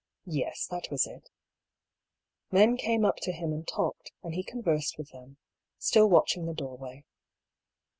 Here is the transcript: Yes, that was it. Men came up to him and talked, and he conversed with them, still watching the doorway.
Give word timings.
Yes, 0.25 0.65
that 0.65 0.89
was 0.89 1.05
it. 1.05 1.29
Men 2.49 2.75
came 2.75 3.05
up 3.05 3.17
to 3.17 3.31
him 3.31 3.53
and 3.53 3.67
talked, 3.67 4.11
and 4.23 4.33
he 4.33 4.41
conversed 4.41 4.97
with 4.97 5.11
them, 5.11 5.37
still 5.77 6.09
watching 6.09 6.47
the 6.47 6.55
doorway. 6.55 7.03